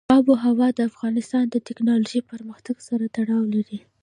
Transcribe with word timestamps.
آب 0.15 0.25
وهوا 0.29 0.67
د 0.75 0.79
افغانستان 0.89 1.45
د 1.49 1.55
تکنالوژۍ 1.67 2.21
پرمختګ 2.31 2.75
سره 2.87 3.05
تړاو 3.15 3.43
لري. 3.53 3.79